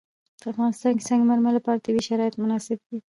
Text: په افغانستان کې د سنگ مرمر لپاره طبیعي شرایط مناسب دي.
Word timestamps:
په 0.41 0.45
افغانستان 0.53 0.91
کې 0.97 1.03
د 1.03 1.07
سنگ 1.09 1.21
مرمر 1.29 1.53
لپاره 1.57 1.83
طبیعي 1.85 2.03
شرایط 2.09 2.35
مناسب 2.43 2.77
دي. 2.87 2.97